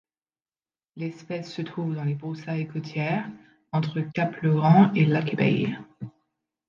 L'espèce 0.95 1.53
se 1.53 1.61
trouve 1.61 1.93
dans 1.93 2.03
les 2.05 2.15
broussailles 2.15 2.67
côtières 2.67 3.29
entre 3.71 3.99
cap 4.01 4.35
Le 4.41 4.55
Grand 4.55 4.91
et 4.95 5.05
Lucky 5.05 5.35
Bay. 5.35 5.77